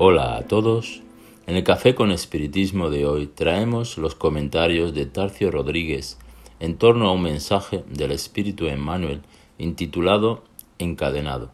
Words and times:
Hola 0.00 0.36
a 0.36 0.42
todos. 0.46 1.02
En 1.48 1.56
el 1.56 1.64
Café 1.64 1.96
con 1.96 2.12
Espiritismo 2.12 2.88
de 2.88 3.04
hoy 3.04 3.26
traemos 3.26 3.98
los 3.98 4.14
comentarios 4.14 4.94
de 4.94 5.06
Tarcio 5.06 5.50
Rodríguez 5.50 6.20
en 6.60 6.78
torno 6.78 7.08
a 7.08 7.12
un 7.12 7.22
mensaje 7.22 7.82
del 7.88 8.12
Espíritu 8.12 8.68
Emmanuel 8.68 9.22
intitulado 9.58 10.44
Encadenado, 10.78 11.50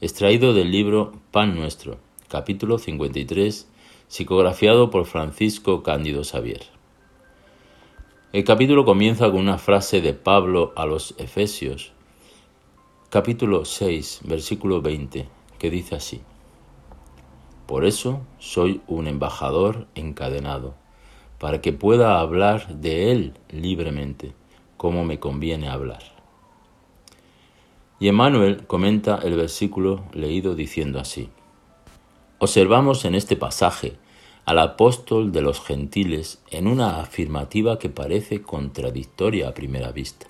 extraído 0.00 0.54
del 0.54 0.72
libro 0.72 1.12
Pan 1.30 1.54
Nuestro, 1.54 1.98
capítulo 2.26 2.78
53, 2.78 3.68
psicografiado 4.08 4.90
por 4.90 5.04
Francisco 5.04 5.84
Cándido 5.84 6.24
Xavier. 6.24 6.62
El 8.32 8.42
capítulo 8.42 8.84
comienza 8.84 9.30
con 9.30 9.38
una 9.38 9.58
frase 9.58 10.00
de 10.00 10.14
Pablo 10.14 10.72
a 10.74 10.84
los 10.84 11.14
Efesios, 11.16 11.92
capítulo 13.08 13.64
6, 13.64 14.22
versículo 14.24 14.82
20, 14.82 15.28
que 15.60 15.70
dice 15.70 15.94
así. 15.94 16.22
Por 17.66 17.84
eso 17.84 18.20
soy 18.38 18.82
un 18.86 19.06
embajador 19.06 19.86
encadenado, 19.94 20.74
para 21.38 21.60
que 21.60 21.72
pueda 21.72 22.20
hablar 22.20 22.68
de 22.76 23.10
Él 23.10 23.34
libremente, 23.50 24.32
como 24.76 25.04
me 25.04 25.18
conviene 25.18 25.68
hablar. 25.68 26.02
Y 27.98 28.08
Emmanuel 28.08 28.66
comenta 28.66 29.18
el 29.22 29.36
versículo 29.36 30.04
leído 30.12 30.54
diciendo 30.54 31.00
así. 31.00 31.30
Observamos 32.38 33.04
en 33.04 33.14
este 33.14 33.36
pasaje 33.36 33.96
al 34.44 34.58
apóstol 34.58 35.32
de 35.32 35.40
los 35.40 35.60
gentiles 35.60 36.42
en 36.50 36.66
una 36.66 37.00
afirmativa 37.00 37.78
que 37.78 37.88
parece 37.88 38.42
contradictoria 38.42 39.48
a 39.48 39.54
primera 39.54 39.90
vista. 39.90 40.26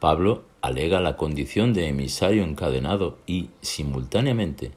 Pablo 0.00 0.44
alega 0.62 1.00
la 1.00 1.16
condición 1.16 1.74
de 1.74 1.88
emisario 1.88 2.44
encadenado 2.44 3.18
y, 3.26 3.50
simultáneamente, 3.60 4.72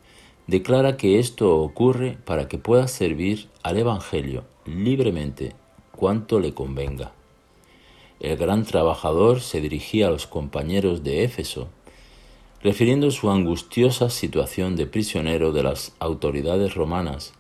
declara 0.48 0.96
que 0.96 1.20
esto 1.20 1.58
ocurre 1.58 2.18
para 2.26 2.48
que 2.48 2.58
pueda 2.58 2.88
servir 2.88 3.50
al 3.64 3.78
Evangelio 3.78 4.46
libremente 4.66 5.54
cuanto 5.92 6.40
le 6.40 6.54
convenga. 6.54 7.12
El 8.20 8.38
gran 8.38 8.64
trabajador 8.64 9.42
se 9.42 9.62
dirigía 9.62 10.08
a 10.08 10.12
los 10.12 10.26
compañeros 10.26 11.04
de 11.04 11.24
Éfeso, 11.24 11.68
refiriendo 12.64 13.12
su 13.12 13.30
angustiosa 13.30 14.10
situación 14.10 14.76
de 14.76 14.88
prisionero 14.88 15.52
de 15.52 15.64
las 15.64 15.96
autoridades 16.00 16.74
romanas. 16.74 17.34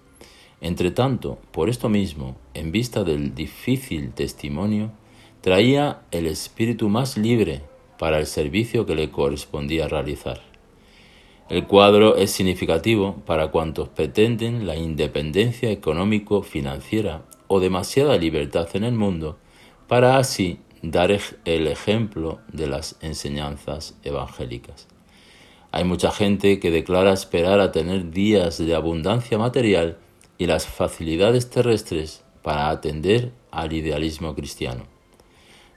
Entretanto, 0.62 1.40
por 1.52 1.70
esto 1.70 1.90
mismo, 1.90 2.36
en 2.54 2.72
vista 2.72 3.04
del 3.04 3.34
difícil 3.34 4.12
testimonio, 4.12 4.92
traía 5.42 6.02
el 6.12 6.28
espíritu 6.28 6.90
más 6.90 7.18
libre 7.18 7.62
para 7.98 8.20
el 8.20 8.28
servicio 8.28 8.86
que 8.86 8.96
le 8.96 9.10
correspondía 9.10 9.88
realizar. 9.88 10.47
El 11.50 11.66
cuadro 11.66 12.18
es 12.18 12.32
significativo 12.32 13.22
para 13.26 13.52
cuantos 13.52 13.88
pretenden 13.88 14.68
la 14.68 14.76
independencia 14.76 15.72
económico-financiera 15.72 17.22
o 17.48 17.62
demasiada 17.62 18.18
libertad 18.18 18.68
en 18.74 18.84
el 18.84 18.94
mundo 18.94 19.38
para 19.88 20.18
así 20.18 20.60
dar 20.82 21.18
el 21.46 21.68
ejemplo 21.68 22.40
de 22.52 22.68
las 22.68 22.98
enseñanzas 23.00 23.98
evangélicas. 24.04 24.90
Hay 25.72 25.86
mucha 25.86 26.12
gente 26.12 26.60
que 26.60 26.70
declara 26.70 27.14
esperar 27.14 27.62
a 27.62 27.72
tener 27.72 28.12
días 28.12 28.58
de 28.58 28.76
abundancia 28.76 29.38
material 29.38 29.98
y 30.38 30.48
las 30.48 30.66
facilidades 30.66 31.50
terrestres 31.50 32.26
para 32.42 32.70
atender 32.70 33.32
al 33.52 33.72
idealismo 33.72 34.36
cristiano. 34.36 34.84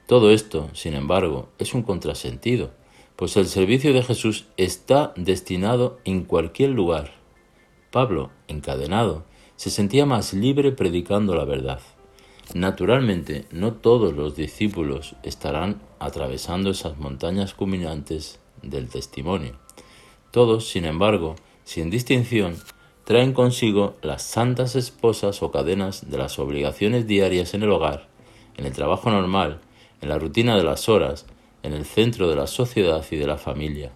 Todo 0.09 0.33
esto, 0.33 0.69
sin 0.72 0.95
embargo, 0.95 1.49
es 1.61 1.75
un 1.75 1.84
contrasentido 1.84 2.72
pues 3.21 3.37
el 3.37 3.49
servicio 3.49 3.93
de 3.93 4.03
Jesús 4.03 4.47
está 4.57 5.13
destinado 5.15 5.99
en 6.07 6.25
cualquier 6.25 6.71
lugar. 6.71 7.13
Pablo, 7.91 8.31
encadenado, 8.49 9.25
se 9.57 9.69
sentía 9.69 10.07
más 10.07 10.33
libre 10.33 10.73
predicando 10.73 11.35
la 11.35 11.45
verdad. 11.45 11.81
Naturalmente, 12.55 13.45
no 13.51 13.75
todos 13.75 14.15
los 14.15 14.37
discípulos 14.37 15.17
estarán 15.23 15.83
atravesando 15.99 16.71
esas 16.71 16.97
montañas 16.97 17.53
culminantes 17.53 18.41
del 18.63 18.89
testimonio. 18.89 19.53
Todos, 20.31 20.71
sin 20.71 20.87
embargo, 20.87 21.37
sin 21.63 21.91
distinción, 21.91 22.57
traen 23.05 23.35
consigo 23.35 23.97
las 24.01 24.23
santas 24.23 24.77
esposas 24.77 25.43
o 25.43 25.51
cadenas 25.51 26.11
de 26.11 26.17
las 26.17 26.39
obligaciones 26.39 27.07
diarias 27.07 27.53
en 27.53 27.65
el 27.65 27.71
hogar, 27.71 28.09
en 28.57 28.65
el 28.65 28.73
trabajo 28.73 29.11
normal, 29.11 29.61
en 30.01 30.09
la 30.09 30.19
rutina 30.19 30.57
de 30.57 30.65
las 30.65 30.89
horas, 30.89 31.27
en 31.62 31.72
el 31.72 31.84
centro 31.84 32.28
de 32.28 32.37
la 32.37 32.47
sociedad 32.47 33.04
y 33.10 33.16
de 33.16 33.26
la 33.26 33.38
familia. 33.38 33.93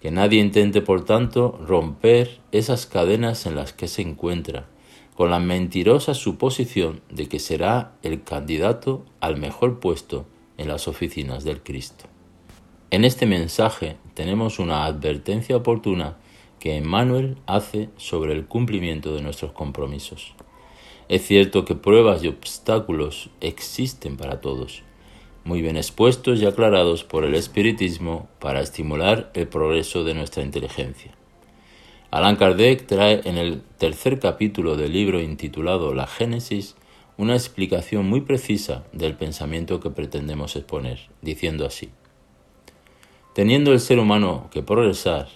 Que 0.00 0.10
nadie 0.10 0.40
intente, 0.40 0.82
por 0.82 1.04
tanto, 1.04 1.58
romper 1.66 2.40
esas 2.52 2.86
cadenas 2.86 3.46
en 3.46 3.54
las 3.54 3.72
que 3.72 3.88
se 3.88 4.02
encuentra, 4.02 4.66
con 5.14 5.30
la 5.30 5.38
mentirosa 5.38 6.14
suposición 6.14 7.00
de 7.10 7.28
que 7.28 7.38
será 7.38 7.94
el 8.02 8.22
candidato 8.22 9.04
al 9.20 9.36
mejor 9.38 9.80
puesto 9.80 10.26
en 10.58 10.68
las 10.68 10.88
oficinas 10.88 11.44
del 11.44 11.62
Cristo. 11.62 12.04
En 12.90 13.04
este 13.04 13.26
mensaje 13.26 13.96
tenemos 14.14 14.58
una 14.58 14.84
advertencia 14.84 15.56
oportuna 15.56 16.16
que 16.60 16.76
Emmanuel 16.76 17.36
hace 17.46 17.88
sobre 17.96 18.32
el 18.32 18.46
cumplimiento 18.46 19.14
de 19.14 19.22
nuestros 19.22 19.52
compromisos. 19.52 20.34
Es 21.08 21.26
cierto 21.26 21.64
que 21.64 21.74
pruebas 21.74 22.22
y 22.24 22.28
obstáculos 22.28 23.30
existen 23.40 24.16
para 24.16 24.40
todos, 24.40 24.82
muy 25.46 25.62
bien 25.62 25.76
expuestos 25.76 26.42
y 26.42 26.46
aclarados 26.46 27.04
por 27.04 27.24
el 27.24 27.36
espiritismo 27.36 28.28
para 28.40 28.60
estimular 28.60 29.30
el 29.34 29.46
progreso 29.46 30.02
de 30.02 30.12
nuestra 30.12 30.42
inteligencia. 30.42 31.12
Allan 32.10 32.34
Kardec 32.34 32.86
trae 32.86 33.20
en 33.24 33.38
el 33.38 33.62
tercer 33.78 34.18
capítulo 34.18 34.76
del 34.76 34.92
libro 34.92 35.20
intitulado 35.20 35.94
La 35.94 36.08
Génesis 36.08 36.74
una 37.16 37.34
explicación 37.34 38.08
muy 38.08 38.22
precisa 38.22 38.86
del 38.92 39.14
pensamiento 39.14 39.78
que 39.78 39.90
pretendemos 39.90 40.56
exponer, 40.56 40.98
diciendo 41.22 41.64
así. 41.64 41.90
Teniendo 43.32 43.72
el 43.72 43.78
ser 43.78 44.00
humano 44.00 44.48
que 44.50 44.64
progresar, 44.64 45.28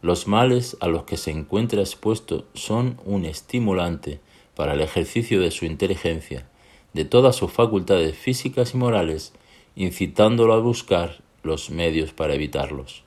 los 0.00 0.26
males 0.26 0.78
a 0.80 0.88
los 0.88 1.04
que 1.04 1.18
se 1.18 1.30
encuentra 1.30 1.82
expuesto 1.82 2.46
son 2.54 2.98
un 3.04 3.26
estimulante 3.26 4.20
para 4.56 4.72
el 4.72 4.80
ejercicio 4.80 5.42
de 5.42 5.50
su 5.50 5.66
inteligencia, 5.66 6.48
de 6.94 7.04
todas 7.04 7.36
sus 7.36 7.52
facultades 7.52 8.16
físicas 8.16 8.72
y 8.72 8.78
morales, 8.78 9.34
incitándolo 9.78 10.54
a 10.54 10.58
buscar 10.58 11.22
los 11.44 11.70
medios 11.70 12.12
para 12.12 12.34
evitarlos. 12.34 13.04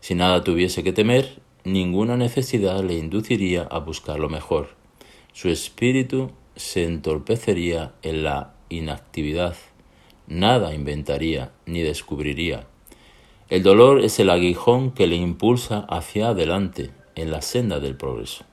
Si 0.00 0.14
nada 0.14 0.44
tuviese 0.44 0.84
que 0.84 0.92
temer, 0.92 1.40
ninguna 1.64 2.18
necesidad 2.18 2.84
le 2.84 2.98
induciría 2.98 3.62
a 3.62 3.78
buscar 3.78 4.20
lo 4.20 4.28
mejor. 4.28 4.68
Su 5.32 5.48
espíritu 5.48 6.30
se 6.54 6.84
entorpecería 6.84 7.94
en 8.02 8.24
la 8.24 8.52
inactividad, 8.68 9.56
nada 10.26 10.74
inventaría 10.74 11.50
ni 11.64 11.80
descubriría. 11.80 12.66
El 13.48 13.62
dolor 13.62 14.04
es 14.04 14.20
el 14.20 14.28
aguijón 14.28 14.90
que 14.90 15.06
le 15.06 15.16
impulsa 15.16 15.86
hacia 15.88 16.28
adelante 16.28 16.90
en 17.14 17.30
la 17.30 17.40
senda 17.40 17.80
del 17.80 17.96
progreso. 17.96 18.44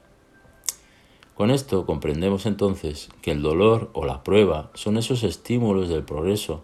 Con 1.36 1.52
esto 1.52 1.86
comprendemos 1.86 2.46
entonces 2.46 3.10
que 3.22 3.32
el 3.32 3.42
dolor 3.42 3.90
o 3.92 4.06
la 4.06 4.24
prueba 4.24 4.72
son 4.76 4.96
esos 4.96 5.24
estímulos 5.24 5.90
del 5.90 6.04
progreso 6.04 6.64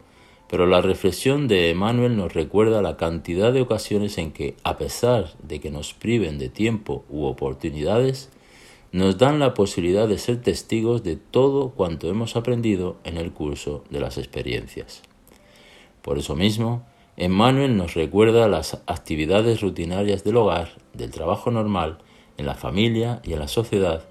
pero 0.50 0.68
la 0.68 0.82
reflexión 0.82 1.48
de 1.48 1.72
Emmanuel 1.72 2.16
nos 2.18 2.34
recuerda 2.34 2.82
la 2.82 2.98
cantidad 2.98 3.52
de 3.52 3.62
ocasiones 3.62 4.18
en 4.18 4.32
que, 4.32 4.56
a 4.64 4.78
pesar 4.78 5.34
de 5.42 5.60
que 5.60 5.72
nos 5.72 5.94
priven 5.94 6.38
de 6.38 6.50
tiempo 6.50 7.04
u 7.10 7.26
oportunidades, 7.26 8.30
nos 8.92 9.18
dan 9.18 9.40
la 9.40 9.54
posibilidad 9.54 10.08
de 10.08 10.18
ser 10.18 10.42
testigos 10.42 11.04
de 11.04 11.16
todo 11.16 11.72
cuanto 11.72 12.10
hemos 12.10 12.36
aprendido 12.36 12.98
en 13.04 13.18
el 13.18 13.32
curso 13.32 13.84
de 13.90 14.00
las 14.00 14.18
experiencias. 14.18 15.02
Por 16.02 16.18
eso 16.20 16.36
mismo, 16.36 16.86
Emmanuel 17.18 17.76
nos 17.76 17.96
recuerda 17.96 18.48
las 18.48 18.82
actividades 18.86 19.62
rutinarias 19.62 20.24
del 20.24 20.38
hogar, 20.38 20.70
del 20.94 21.12
trabajo 21.12 21.50
normal, 21.50 21.98
en 22.38 22.46
la 22.46 22.56
familia 22.56 23.22
y 23.24 23.34
en 23.34 23.40
la 23.40 23.48
sociedad, 23.48 24.04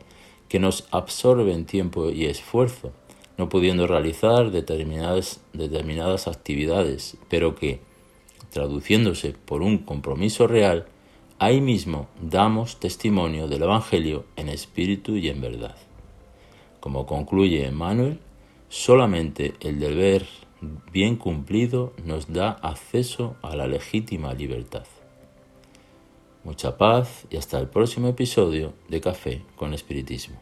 que 0.48 0.58
nos 0.58 0.86
absorben 0.90 1.64
tiempo 1.64 2.10
y 2.10 2.26
esfuerzo 2.26 2.92
no 3.36 3.48
pudiendo 3.48 3.86
realizar 3.86 4.50
determinadas, 4.50 6.28
actividades, 6.28 7.16
pero 7.28 7.54
que, 7.54 7.80
traduciéndose 8.50 9.34
por 9.44 9.62
un 9.62 9.78
compromiso 9.78 10.46
real, 10.46 10.86
ahí 11.38 11.60
mismo 11.60 12.08
damos 12.20 12.78
testimonio 12.78 13.48
del 13.48 13.62
Evangelio 13.62 14.24
en 14.36 14.48
espíritu 14.48 15.16
y 15.16 15.28
en 15.28 15.40
verdad. 15.40 15.76
Como 16.80 17.06
concluye 17.06 17.66
Emmanuel, 17.66 18.20
solamente 18.68 19.54
el 19.60 19.80
deber 19.80 20.26
bien 20.92 21.16
cumplido 21.16 21.92
nos 22.04 22.32
da 22.32 22.50
acceso 22.50 23.36
a 23.42 23.56
la 23.56 23.66
legítima 23.66 24.32
libertad. 24.34 24.84
Mucha 26.44 26.76
paz 26.76 27.26
y 27.30 27.36
hasta 27.36 27.58
el 27.58 27.68
próximo 27.68 28.08
episodio 28.08 28.74
de 28.88 29.00
Café 29.00 29.42
con 29.56 29.72
Espiritismo. 29.72 30.38